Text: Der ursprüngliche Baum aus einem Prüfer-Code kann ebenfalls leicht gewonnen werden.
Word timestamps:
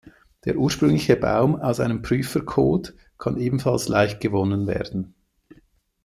Der 0.45 0.55
ursprüngliche 0.55 1.15
Baum 1.15 1.61
aus 1.61 1.79
einem 1.79 2.01
Prüfer-Code 2.01 2.93
kann 3.19 3.37
ebenfalls 3.37 3.87
leicht 3.87 4.19
gewonnen 4.19 4.65
werden. 4.65 5.13